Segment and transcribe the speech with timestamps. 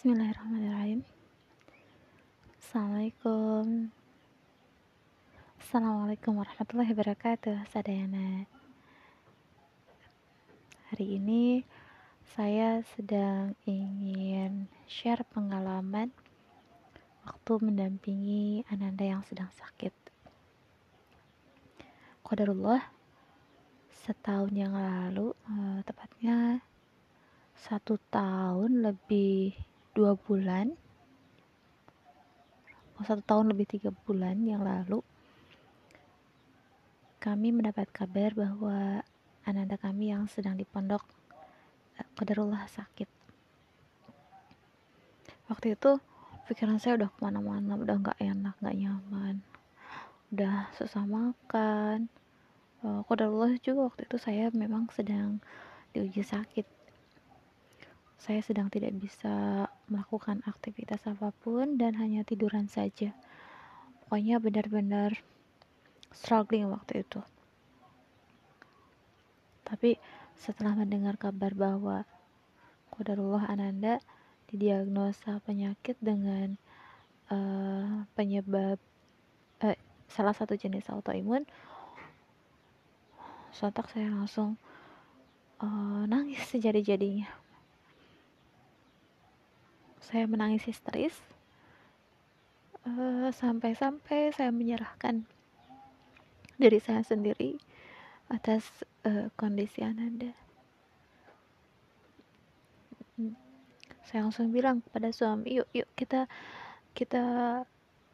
[0.00, 1.04] Bismillahirrahmanirrahim.
[2.56, 3.92] Assalamualaikum.
[5.60, 8.48] Assalamualaikum warahmatullahi wabarakatuh Sadayana.
[10.88, 11.68] Hari ini
[12.32, 16.08] saya sedang ingin share pengalaman
[17.28, 19.92] waktu mendampingi Ananda yang sedang sakit.
[22.24, 22.88] Qadarullah
[24.08, 26.64] setahun yang lalu uh, tepatnya
[27.52, 29.68] satu tahun lebih
[30.00, 30.72] dua bulan.
[32.96, 35.04] Oh, satu tahun lebih tiga bulan yang lalu
[37.20, 39.04] kami mendapat kabar bahwa
[39.44, 41.04] ananda kami yang sedang di pondok
[42.16, 43.08] kedarullah eh, sakit.
[45.52, 46.00] Waktu itu
[46.48, 49.44] pikiran saya udah ke mana-mana udah nggak enak nggak nyaman
[50.30, 52.06] udah susah makan.
[52.80, 55.42] Uh, kodarullah juga waktu itu saya memang sedang
[55.92, 56.64] diuji sakit.
[58.16, 63.10] Saya sedang tidak bisa melakukan aktivitas apa pun dan hanya tiduran saja.
[64.06, 65.18] Pokoknya benar-benar
[66.14, 67.20] struggling waktu itu.
[69.66, 69.98] Tapi
[70.38, 72.06] setelah mendengar kabar bahwa
[72.94, 74.02] Qadarullah Ananda
[74.50, 76.58] didiagnosa penyakit dengan
[77.30, 78.78] uh, penyebab
[79.62, 79.78] uh,
[80.10, 81.46] salah satu jenis autoimun,
[83.54, 84.58] sontak saya langsung
[85.62, 87.49] uh, nangis sejadi-jadinya
[90.10, 91.14] saya menangis histeris
[92.84, 95.22] eh, sampai-sampai saya menyerahkan
[96.60, 97.56] diri saya sendiri
[98.30, 98.68] atas
[99.02, 100.30] uh, kondisi Ananda.
[104.06, 106.28] Saya langsung bilang kepada suami, yuk yuk kita
[106.92, 107.22] kita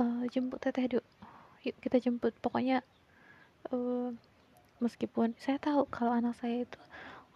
[0.00, 1.06] uh, jemput teteh yuk,
[1.62, 2.34] yuk kita jemput.
[2.42, 2.80] Pokoknya
[3.70, 4.10] uh,
[4.82, 6.80] meskipun saya tahu kalau anak saya itu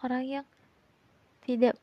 [0.01, 0.47] orang yang
[1.45, 1.77] tidak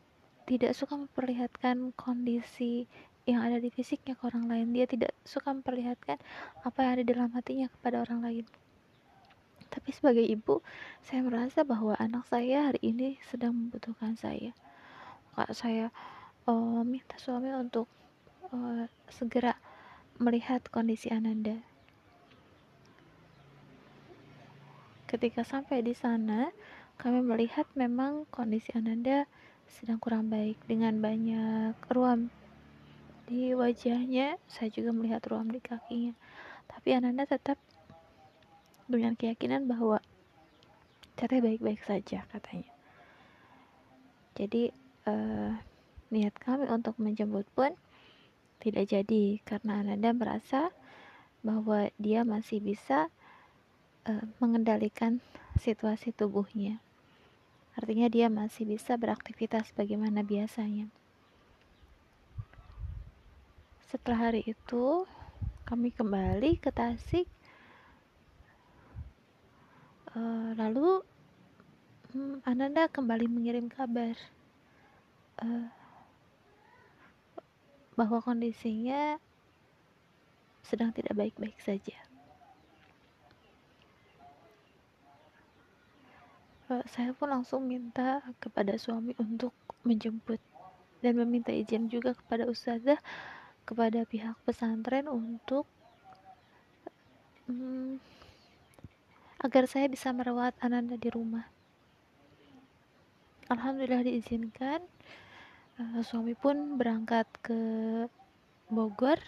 [0.47, 2.91] tidak suka memperlihatkan kondisi
[3.23, 4.75] yang ada di fisiknya ke orang lain.
[4.75, 6.19] Dia tidak suka memperlihatkan
[6.67, 8.45] apa yang ada dalam hatinya kepada orang lain.
[9.73, 10.61] Tapi sebagai ibu
[11.01, 14.53] saya merasa bahwa anak saya hari ini sedang membutuhkan saya.
[15.33, 15.87] Maka saya
[16.45, 17.89] uh, minta suami untuk
[18.53, 19.57] uh, segera
[20.21, 21.57] melihat kondisi Ananda.
[25.09, 26.53] Ketika sampai di sana
[27.01, 29.25] kami melihat memang kondisi Ananda
[29.73, 32.29] sedang kurang baik dengan banyak ruam.
[33.25, 36.13] Di wajahnya saya juga melihat ruam di kakinya.
[36.69, 37.57] Tapi Ananda tetap
[38.85, 40.05] dengan keyakinan bahwa
[41.17, 42.69] teteh baik-baik saja katanya.
[44.37, 44.69] Jadi
[45.09, 45.57] uh,
[46.13, 47.73] niat kami untuk menjemput pun
[48.61, 50.69] tidak jadi karena Ananda merasa
[51.41, 53.09] bahwa dia masih bisa
[54.05, 55.25] uh, mengendalikan
[55.57, 56.79] situasi tubuhnya
[57.73, 60.93] Artinya dia masih bisa beraktivitas bagaimana biasanya.
[63.89, 65.09] Setelah hari itu,
[65.65, 67.29] kami kembali ke Tasik.
[70.13, 71.01] Uh, lalu
[72.13, 74.13] hmm, Ananda kembali mengirim kabar
[75.41, 75.73] uh,
[77.97, 79.17] bahwa kondisinya
[80.61, 82.12] sedang tidak baik-baik saja.
[86.89, 89.53] Saya pun langsung minta kepada suami untuk
[89.85, 90.41] menjemput
[91.03, 92.97] dan meminta izin juga kepada ustazah
[93.63, 95.67] kepada pihak pesantren untuk
[97.47, 97.99] hmm,
[99.43, 101.47] agar saya bisa merawat Ananda di rumah.
[103.51, 104.81] Alhamdulillah diizinkan.
[105.77, 107.61] Uh, suami pun berangkat ke
[108.71, 109.19] Bogor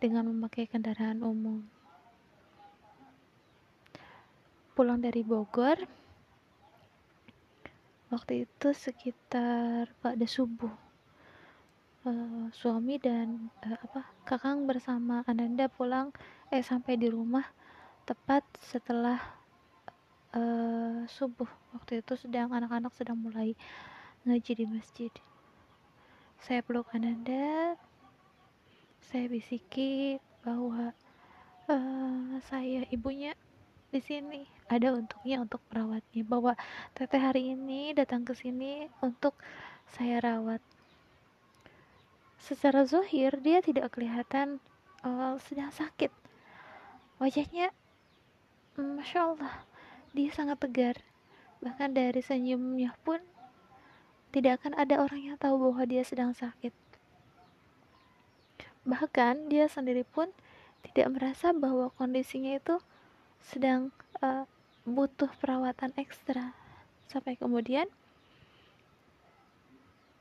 [0.00, 1.64] dengan memakai kendaraan umum.
[4.72, 5.80] Pulang dari Bogor,
[8.16, 10.72] waktu itu sekitar pada subuh.
[12.06, 16.14] Uh, suami dan uh, apa kakang bersama Ananda pulang
[16.48, 17.44] eh sampai di rumah
[18.08, 19.20] tepat setelah
[20.32, 21.50] uh, subuh.
[21.76, 23.52] Waktu itu sedang anak-anak sedang mulai
[24.24, 25.12] ngaji di masjid.
[26.40, 27.76] Saya peluk Ananda
[29.12, 30.96] saya bisiki bahwa
[31.68, 33.36] uh, saya ibunya
[33.92, 36.22] di sini ada untuknya untuk merawatnya.
[36.26, 36.52] Bahwa
[36.94, 39.34] teteh hari ini datang ke sini untuk
[39.94, 40.62] saya rawat.
[42.42, 44.62] Secara zohir dia tidak kelihatan
[45.02, 46.10] uh, sedang sakit.
[47.18, 47.72] Wajahnya
[48.76, 49.54] masya Allah
[50.12, 50.96] dia sangat tegar.
[51.60, 53.18] Bahkan dari senyumnya pun
[54.30, 56.72] tidak akan ada orang yang tahu bahwa dia sedang sakit.
[58.86, 60.30] Bahkan dia sendiri pun
[60.86, 62.78] tidak merasa bahwa kondisinya itu
[63.42, 63.90] sedang
[64.22, 64.46] uh,
[64.86, 66.54] butuh perawatan ekstra.
[67.10, 67.90] Sampai kemudian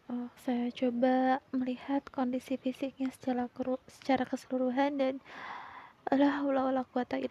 [0.10, 3.46] uh, saya coba melihat kondisi fisiknya secara
[3.88, 5.14] secara keseluruhan dan
[6.10, 7.22] la haula wala quwata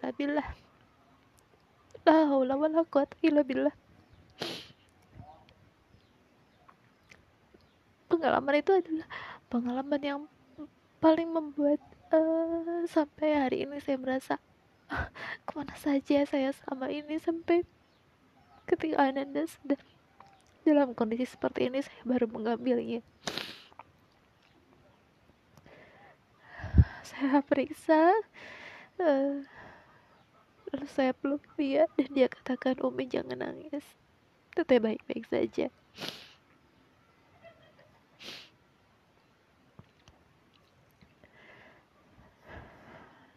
[8.10, 9.08] pengalaman itu adalah
[9.50, 10.20] pengalaman yang
[11.02, 11.82] paling membuat
[12.14, 14.34] uh, sampai hari ini saya merasa
[15.46, 17.64] ke mana saja saya selama ini sampai
[18.64, 19.81] ketika ananda sedang
[20.64, 23.04] dalam kondisi seperti ini saya baru mengambilnya.
[27.04, 28.16] Saya periksa
[28.96, 29.44] uh,
[30.72, 33.84] lalu saya peluk dia dan dia katakan Umi jangan nangis.
[34.56, 35.69] Teteh baik-baik saja.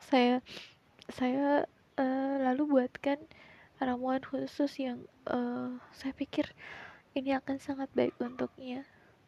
[0.07, 0.39] Saya
[1.07, 1.63] saya
[1.95, 3.18] uh, lalu buatkan
[3.80, 6.51] ramuan khusus yang uh, saya pikir
[7.15, 8.83] ini akan sangat baik untuknya.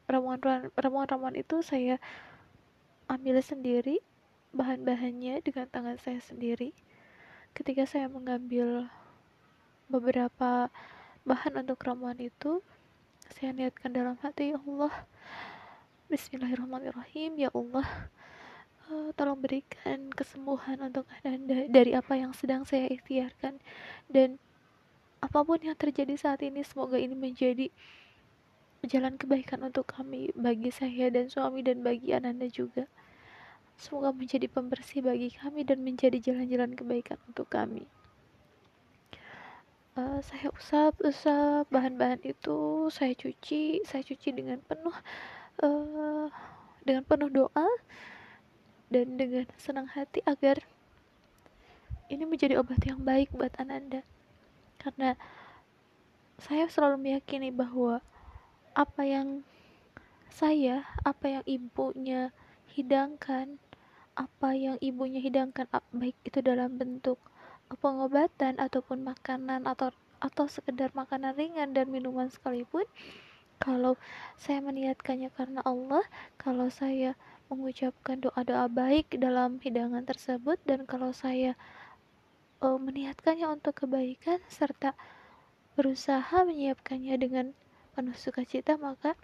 [0.09, 0.41] Ramuan
[0.75, 2.01] ramuan ramuan itu saya
[3.09, 4.01] ambil sendiri
[4.53, 6.73] bahan-bahannya dengan tangan saya sendiri.
[7.53, 8.89] Ketika saya mengambil
[9.89, 10.69] beberapa
[11.25, 12.61] bahan untuk ramuan itu
[13.29, 14.93] saya niatkan dalam hati ya Allah
[16.09, 17.85] Bismillahirrahmanirrahim ya Allah
[18.89, 23.61] uh, tolong berikan kesembuhan untuk Ananda dari apa yang sedang saya ikhtiarkan.
[24.09, 24.41] Dan
[25.21, 27.69] apa pun yang terjadi saat ini semoga ini menjadi
[28.87, 32.87] jalan kebaikan untuk kami bagi saya dan suami dan bagi Ananda juga.
[33.79, 37.87] Semoga menjadi pembersih bagi kami dan menjadi jalan-jalan kebaikan untuk kami.
[39.99, 44.95] Uh, saya usap-usap bahan-bahan itu saya cuci saya cuci dengan penuh
[45.59, 46.31] uh,
[46.87, 47.67] dengan penuh doa
[48.89, 50.61] dan dengan senang hati agar
[52.09, 54.01] ini menjadi obat yang baik buat Ananda
[54.81, 55.13] karena
[56.39, 57.99] saya selalu meyakini bahwa
[58.73, 59.43] apa yang
[60.31, 62.31] saya, apa yang ibunya
[62.71, 63.59] hidangkan,
[64.15, 67.19] apa yang ibunya hidangkan baik itu dalam bentuk
[67.83, 72.83] pengobatan ataupun makanan atau atau sekedar makanan ringan dan minuman sekalipun
[73.59, 73.99] kalau
[74.39, 76.03] saya meniatkannya karena Allah
[76.39, 77.15] kalau saya
[77.49, 81.57] mengucapkan doa-doa baik dalam hidangan tersebut dan kalau saya
[82.61, 84.93] uh, meniatkannya untuk kebaikan serta
[85.73, 87.45] berusaha menyiapkannya dengan
[87.97, 89.17] penuh sukacita maka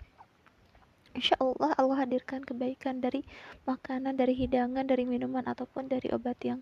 [1.15, 3.23] insya Allah Allah hadirkan kebaikan dari
[3.63, 6.59] makanan, dari hidangan, dari minuman ataupun dari obat yang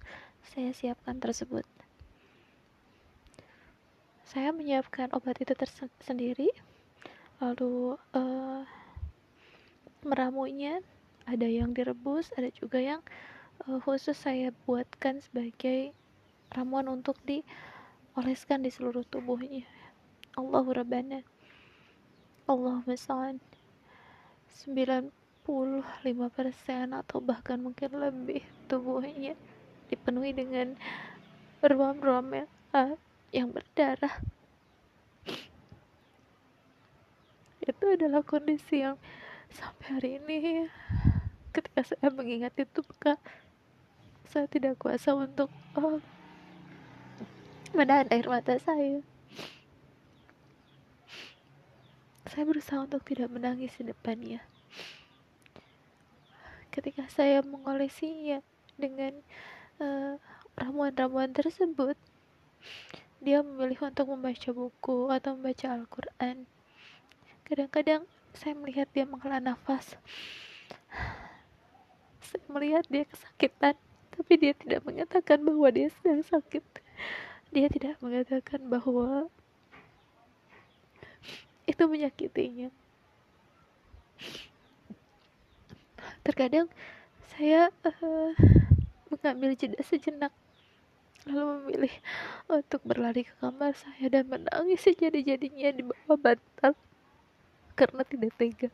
[0.53, 1.65] saya siapkan tersebut.
[4.29, 6.49] Saya menyiapkan obat itu tersendiri,
[7.41, 8.61] lalu uh,
[10.05, 10.81] meramunya
[11.23, 13.01] ada yang direbus ada juga yang
[13.67, 15.95] uh, khusus saya buatkan sebagai
[16.53, 19.65] ramuan untuk dioleskan di seluruh tubuhnya.
[20.33, 21.21] Allahu Rabbana.
[22.43, 23.39] Allahumma salli
[24.53, 25.07] 95%
[26.91, 29.33] atau bahkan mungkin lebih tubuhnya
[29.87, 30.75] dipenuhi dengan
[31.63, 32.49] ruam-ruam yang,
[33.31, 34.19] yang berdarah.
[37.63, 38.99] Itu adalah kondisi yang
[39.47, 40.67] sampai hari ini
[41.53, 43.21] ketika saya mengingat itu maka
[44.25, 46.01] saya tidak kuasa untuk oh,
[47.77, 49.05] menahan air mata saya.
[52.25, 54.41] Saya berusaha untuk tidak menangis di depannya.
[56.73, 58.41] Ketika saya mengolesinya
[58.73, 59.21] dengan
[59.77, 60.17] ramuan
[60.57, 61.93] ramuan-ramuan tersebut
[63.21, 66.49] dia memilih untuk membaca buku atau membaca Al-Quran.
[67.45, 69.93] Kadang-kadang saya melihat dia menghela nafas
[72.33, 73.77] saya melihat dia kesakitan
[74.13, 76.65] tapi dia tidak mengatakan bahwa dia sedang sakit.
[77.53, 79.29] Dia tidak mengatakan bahwa
[81.69, 82.73] itu menyakitinya.
[86.25, 86.69] Terkadang
[87.37, 88.33] saya uh,
[89.13, 90.33] mengambil jeda sejenak
[91.23, 91.93] lalu memilih
[92.51, 96.75] untuk berlari ke kamar saya dan menangis sejadi-jadinya di bawah bantal
[97.79, 98.69] karena tidak tega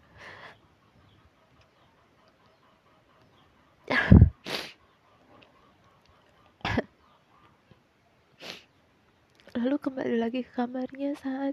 [9.59, 11.51] lalu kembali lagi ke kamarnya saat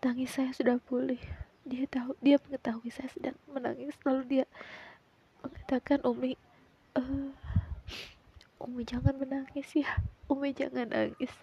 [0.00, 1.20] tangis saya sudah pulih.
[1.66, 3.92] Dia tahu dia mengetahui saya sedang menangis.
[4.06, 4.44] Lalu dia
[5.44, 6.38] mengatakan Umi
[6.96, 7.30] uh,
[8.62, 10.00] Umi jangan menangis ya.
[10.32, 11.34] Umi jangan nangis.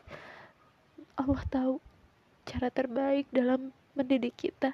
[1.13, 1.77] Allah tahu
[2.49, 4.73] cara terbaik dalam mendidik kita.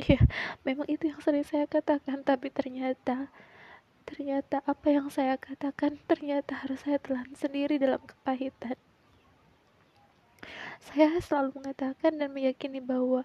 [0.00, 0.24] Ya
[0.64, 3.28] memang itu yang sering saya katakan tapi ternyata
[4.02, 8.76] Ternyata apa yang saya katakan ternyata harus saya telan sendiri dalam kepahitan.
[10.82, 13.22] Saya selalu mengatakan dan meyakini bahwa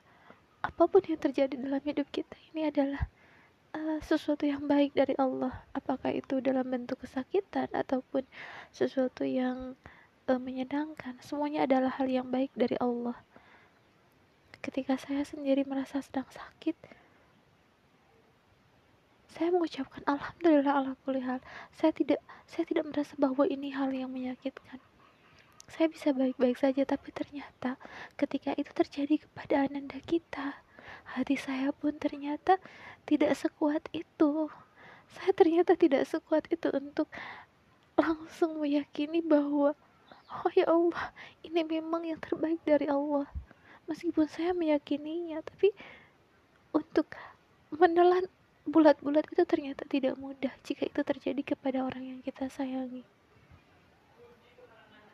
[0.61, 3.09] apa pun yang terjadi dalam hidup kita ini adalah
[3.73, 5.65] uh, sesuatu yang baik dari Allah.
[5.73, 8.25] Apakah itu dalam bentuk kesakitan ataupun
[8.69, 9.73] sesuatu yang
[10.29, 11.17] uh, menyenangkan.
[11.23, 13.17] Semuanya adalah hal yang baik dari Allah.
[14.61, 16.75] Ketika saya sendiri merasa sedang sakit
[19.37, 21.39] saya mengucapkan alhamdulillah ala hal.
[21.77, 22.17] Saya tidak
[22.49, 24.81] saya tidak merasa bahwa ini hal yang menyakitkan.
[25.69, 27.77] Saya bisa baik-baik saja tapi ternyata
[28.17, 30.57] ketika itu terjadi kepada ananda kita
[31.13, 32.57] hati saya pun ternyata
[33.05, 34.49] tidak sekuat itu.
[35.13, 37.05] Saya ternyata tidak sekuat itu untuk
[37.93, 39.77] langsung meyakini bahwa
[40.33, 41.13] oh ya Allah
[41.45, 43.29] ini memang yang terbaik dari Allah.
[43.85, 45.77] Meskipun saya meyakininya tapi
[46.73, 47.13] untuk
[47.69, 48.25] menelan
[48.67, 53.01] bulat-bulat itu ternyata tidak mudah jika itu terjadi kepada orang yang kita sayangi